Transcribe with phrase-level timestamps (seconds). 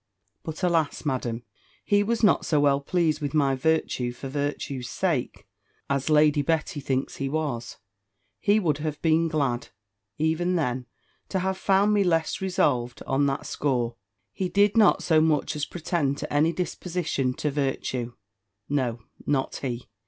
[0.41, 1.05] But, alas!
[1.05, 1.43] Madam,
[1.85, 5.45] he was not so well pleased with my virtue for virtue's sake,
[5.91, 7.77] as Lady Betty thinks he was.
[8.39, 9.67] He would have been glad,
[10.17, 10.87] even then,
[11.29, 13.95] to have found me less resolved on that score.
[14.33, 18.13] He did not so much as pretend to any disposition to virtue.
[18.67, 19.87] No, not he!